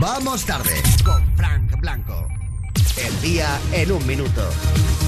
Vamos 0.00 0.44
tarde 0.44 0.82
con 1.04 1.24
Frank 1.36 1.80
Blanco. 1.80 2.45
El 2.96 3.20
día 3.20 3.60
en 3.72 3.92
un 3.92 4.06
minuto. 4.06 4.48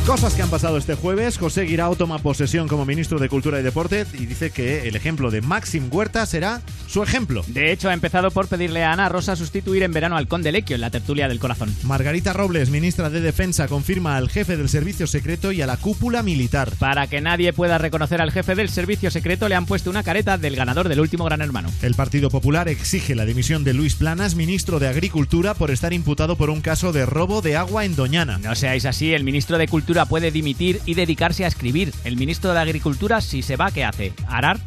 Cosas 0.09 0.33
que 0.33 0.41
han 0.41 0.49
pasado 0.49 0.79
este 0.79 0.95
jueves. 0.95 1.37
José 1.37 1.65
Guirao 1.65 1.95
toma 1.95 2.19
posesión 2.19 2.67
como 2.67 2.87
ministro 2.87 3.19
de 3.19 3.29
Cultura 3.29 3.61
y 3.61 3.63
Deporte 3.63 4.07
y 4.15 4.25
dice 4.25 4.51
que 4.51 4.89
el 4.89 4.97
ejemplo 4.97 5.31
de 5.31 5.43
Maxim 5.43 5.89
Huerta 5.91 6.25
será 6.25 6.63
su 6.87 7.03
ejemplo. 7.03 7.45
De 7.47 7.73
hecho, 7.73 7.91
ha 7.91 7.93
empezado 7.93 8.31
por 8.31 8.49
pedirle 8.49 8.85
a 8.85 8.93
Ana 8.93 9.11
Rosa 9.11 9.37
sustituir 9.37 9.83
en 9.83 9.93
verano 9.93 10.17
al 10.17 10.27
conde 10.27 10.51
Lequio 10.51 10.77
en 10.77 10.81
la 10.81 10.89
tertulia 10.89 11.29
del 11.29 11.39
corazón. 11.39 11.77
Margarita 11.83 12.33
Robles, 12.33 12.71
ministra 12.71 13.11
de 13.11 13.21
Defensa, 13.21 13.69
confirma 13.69 14.17
al 14.17 14.31
jefe 14.31 14.57
del 14.57 14.71
servicio 14.71 15.07
secreto 15.07 15.53
y 15.53 15.61
a 15.61 15.67
la 15.67 15.77
cúpula 15.77 16.23
militar. 16.23 16.73
Para 16.79 17.07
que 17.07 17.21
nadie 17.21 17.53
pueda 17.53 17.77
reconocer 17.77 18.23
al 18.23 18.33
jefe 18.33 18.55
del 18.55 18.71
servicio 18.71 19.11
secreto, 19.11 19.47
le 19.47 19.57
han 19.57 19.67
puesto 19.67 19.91
una 19.91 20.03
careta 20.03 20.39
del 20.39 20.57
ganador 20.57 20.89
del 20.89 21.01
último 21.01 21.27
Gran 21.27 21.43
Hermano. 21.43 21.71
El 21.83 21.95
Partido 21.95 22.31
Popular 22.31 22.71
exige 22.71 23.15
la 23.15 23.27
dimisión 23.27 23.63
de 23.63 23.75
Luis 23.75 23.95
Planas, 23.95 24.37
ministro 24.37 24.79
de 24.79 24.89
Agricultura, 24.89 25.53
por 25.53 25.71
estar 25.71 25.93
imputado 25.93 26.37
por 26.37 26.49
un 26.49 26.63
caso 26.63 26.95
de 26.95 27.05
robo 27.05 27.43
de 27.43 27.57
agua 27.57 27.78
en 27.85 27.97
Doñana. 27.97 28.39
No 28.39 28.55
seáis 28.55 28.87
así, 28.87 29.15
el 29.15 29.25
ministro 29.25 29.59
de 29.59 29.69
Cultura 29.69 30.07
puede 30.07 30.31
dimitir 30.31 30.81
y 30.87 30.95
dedicarse 30.95 31.45
a 31.45 31.49
escribir. 31.49 31.93
El 32.05 32.17
ministro 32.17 32.53
de 32.53 32.61
Agricultura, 32.61 33.21
si 33.21 33.43
se 33.43 33.57
va, 33.57 33.71
¿qué 33.71 33.85
hace? 33.85 34.13
¿Arar? 34.27 34.59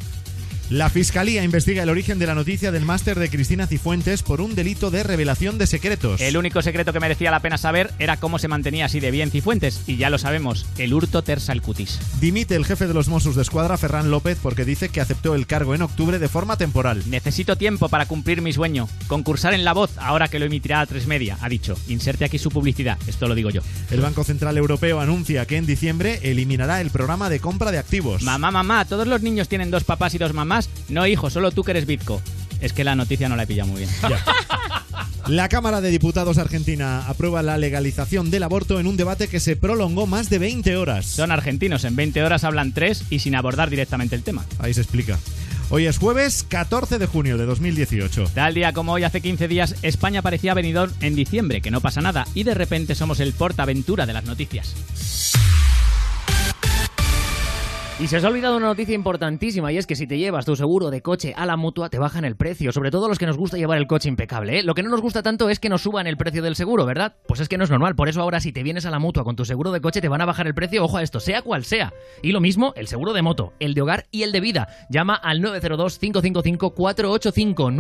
La 0.71 0.89
Fiscalía 0.89 1.43
investiga 1.43 1.83
el 1.83 1.89
origen 1.89 2.17
de 2.17 2.25
la 2.25 2.33
noticia 2.33 2.71
del 2.71 2.85
máster 2.85 3.19
de 3.19 3.29
Cristina 3.29 3.67
Cifuentes 3.67 4.23
por 4.23 4.39
un 4.39 4.55
delito 4.55 4.89
de 4.89 5.03
revelación 5.03 5.57
de 5.57 5.67
secretos. 5.67 6.21
El 6.21 6.37
único 6.37 6.61
secreto 6.61 6.93
que 6.93 7.01
merecía 7.01 7.29
la 7.29 7.41
pena 7.41 7.57
saber 7.57 7.91
era 7.99 8.15
cómo 8.15 8.39
se 8.39 8.47
mantenía 8.47 8.85
así 8.85 9.01
de 9.01 9.11
bien 9.11 9.31
Cifuentes, 9.31 9.81
y 9.85 9.97
ya 9.97 10.09
lo 10.09 10.17
sabemos, 10.17 10.65
el 10.77 10.93
hurto 10.93 11.23
tersa 11.23 11.51
el 11.51 11.61
cutis. 11.61 11.99
Dimite 12.21 12.55
el 12.55 12.63
jefe 12.63 12.87
de 12.87 12.93
los 12.93 13.09
Mossos 13.09 13.35
de 13.35 13.41
Escuadra, 13.41 13.77
Ferran 13.77 14.11
López, 14.11 14.37
porque 14.41 14.63
dice 14.63 14.87
que 14.87 15.01
aceptó 15.01 15.35
el 15.35 15.45
cargo 15.45 15.75
en 15.75 15.81
octubre 15.81 16.19
de 16.19 16.29
forma 16.29 16.55
temporal. 16.55 17.03
Necesito 17.09 17.57
tiempo 17.57 17.89
para 17.89 18.05
cumplir 18.05 18.41
mi 18.41 18.53
sueño. 18.53 18.87
Concursar 19.07 19.53
en 19.53 19.65
La 19.65 19.73
Voz, 19.73 19.91
ahora 19.97 20.29
que 20.29 20.39
lo 20.39 20.45
emitirá 20.45 20.79
a 20.79 20.85
tres 20.85 21.05
media, 21.05 21.37
ha 21.41 21.49
dicho. 21.49 21.75
Inserte 21.89 22.23
aquí 22.23 22.39
su 22.39 22.49
publicidad, 22.49 22.97
esto 23.07 23.27
lo 23.27 23.35
digo 23.35 23.49
yo. 23.49 23.61
El 23.89 23.99
Banco 23.99 24.23
Central 24.23 24.57
Europeo 24.57 25.01
anuncia 25.01 25.45
que 25.45 25.57
en 25.57 25.65
diciembre 25.65 26.21
eliminará 26.23 26.79
el 26.79 26.91
programa 26.91 27.29
de 27.29 27.41
compra 27.41 27.71
de 27.71 27.77
activos. 27.77 28.23
Mamá, 28.23 28.51
mamá, 28.51 28.85
todos 28.85 29.05
los 29.05 29.21
niños 29.21 29.49
tienen 29.49 29.69
dos 29.69 29.83
papás 29.83 30.15
y 30.15 30.17
dos 30.17 30.31
mamás. 30.31 30.60
No, 30.89 31.05
hijo, 31.07 31.29
solo 31.29 31.51
tú 31.51 31.63
que 31.63 31.71
eres 31.71 31.85
Bitco. 31.85 32.21
Es 32.59 32.73
que 32.73 32.83
la 32.83 32.95
noticia 32.95 33.27
no 33.27 33.35
la 33.35 33.43
he 33.43 33.47
pillado 33.47 33.69
muy 33.69 33.79
bien. 33.79 33.89
La 35.27 35.49
Cámara 35.49 35.81
de 35.81 35.89
Diputados 35.91 36.37
Argentina 36.37 37.05
aprueba 37.07 37.43
la 37.43 37.57
legalización 37.57 38.31
del 38.31 38.43
aborto 38.43 38.79
en 38.79 38.87
un 38.87 38.97
debate 38.97 39.27
que 39.27 39.39
se 39.39 39.55
prolongó 39.55 40.07
más 40.07 40.29
de 40.29 40.39
20 40.39 40.75
horas. 40.75 41.05
Son 41.05 41.31
argentinos, 41.31 41.83
en 41.85 41.95
20 41.95 42.23
horas 42.23 42.43
hablan 42.43 42.73
tres 42.73 43.03
y 43.09 43.19
sin 43.19 43.35
abordar 43.35 43.69
directamente 43.69 44.15
el 44.15 44.23
tema. 44.23 44.45
Ahí 44.59 44.73
se 44.73 44.81
explica. 44.81 45.19
Hoy 45.69 45.85
es 45.85 45.99
jueves 45.99 46.43
14 46.49 46.99
de 46.99 47.05
junio 47.05 47.37
de 47.37 47.45
2018. 47.45 48.31
Tal 48.33 48.53
día 48.53 48.73
como 48.73 48.91
hoy, 48.91 49.03
hace 49.05 49.21
15 49.21 49.47
días, 49.47 49.75
España 49.83 50.21
parecía 50.21 50.53
venidor 50.53 50.91
en 50.99 51.15
diciembre, 51.15 51.61
que 51.61 51.71
no 51.71 51.79
pasa 51.79 52.01
nada, 52.01 52.27
y 52.33 52.43
de 52.43 52.53
repente 52.53 52.93
somos 52.93 53.21
el 53.21 53.31
portaventura 53.31 54.05
de 54.05 54.11
las 54.11 54.25
noticias. 54.25 54.75
Y 58.01 58.07
se 58.07 58.17
os 58.17 58.23
ha 58.23 58.29
olvidado 58.29 58.57
una 58.57 58.65
noticia 58.65 58.95
importantísima 58.95 59.71
y 59.71 59.77
es 59.77 59.85
que 59.85 59.95
si 59.95 60.07
te 60.07 60.17
llevas 60.17 60.43
tu 60.43 60.55
seguro 60.55 60.89
de 60.89 61.03
coche 61.03 61.35
a 61.37 61.45
la 61.45 61.55
mutua 61.55 61.91
te 61.91 61.99
bajan 61.99 62.25
el 62.25 62.35
precio, 62.35 62.71
sobre 62.71 62.89
todo 62.89 63.07
los 63.07 63.19
que 63.19 63.27
nos 63.27 63.37
gusta 63.37 63.57
llevar 63.57 63.77
el 63.77 63.85
coche 63.85 64.09
impecable. 64.09 64.57
¿eh? 64.57 64.63
Lo 64.63 64.73
que 64.73 64.81
no 64.81 64.89
nos 64.89 65.01
gusta 65.01 65.21
tanto 65.21 65.51
es 65.51 65.59
que 65.59 65.69
nos 65.69 65.83
suban 65.83 66.07
el 66.07 66.17
precio 66.17 66.41
del 66.41 66.55
seguro, 66.55 66.87
¿verdad? 66.87 67.13
Pues 67.27 67.41
es 67.41 67.47
que 67.47 67.59
no 67.59 67.63
es 67.63 67.69
normal, 67.69 67.95
por 67.95 68.09
eso 68.09 68.19
ahora 68.19 68.39
si 68.39 68.51
te 68.51 68.63
vienes 68.63 68.87
a 68.87 68.89
la 68.89 68.97
mutua 68.97 69.23
con 69.23 69.35
tu 69.35 69.45
seguro 69.45 69.71
de 69.71 69.81
coche 69.81 70.01
te 70.01 70.07
van 70.07 70.19
a 70.19 70.25
bajar 70.25 70.47
el 70.47 70.55
precio, 70.55 70.83
ojo 70.83 70.97
a 70.97 71.03
esto, 71.03 71.19
sea 71.19 71.43
cual 71.43 71.63
sea. 71.63 71.93
Y 72.23 72.31
lo 72.31 72.41
mismo 72.41 72.73
el 72.75 72.87
seguro 72.87 73.13
de 73.13 73.21
moto, 73.21 73.53
el 73.59 73.75
de 73.75 73.83
hogar 73.83 74.07
y 74.09 74.23
el 74.23 74.31
de 74.31 74.39
vida. 74.39 74.67
Llama 74.89 75.13
al 75.13 75.39
902-555-485, 75.41 77.71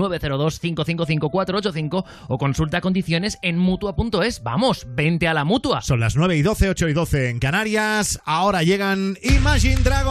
902-555-485 1.17 2.05
o 2.27 2.37
consulta 2.37 2.79
condiciones 2.79 3.39
en 3.41 3.57
mutua.es. 3.57 4.43
Vamos, 4.43 4.85
vente 4.87 5.27
a 5.27 5.33
la 5.33 5.45
mutua. 5.45 5.81
Son 5.81 5.99
las 5.99 6.15
9 6.15 6.37
y 6.37 6.43
12, 6.43 6.69
8 6.69 6.89
y 6.89 6.93
12 6.93 7.29
en 7.31 7.39
Canarias. 7.39 8.21
Ahora 8.23 8.61
llegan 8.61 9.17
Imagine 9.23 9.77
Dragons 9.77 10.10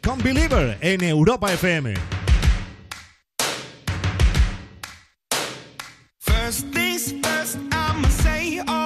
con 0.00 0.18
Believer 0.22 0.78
en 0.80 1.02
Europa 1.02 1.52
FM. 1.52 1.94
First 6.20 6.70
things 6.72 7.12
first, 7.22 7.58
I'ma 7.72 8.08
say 8.08 8.60
all 8.68 8.81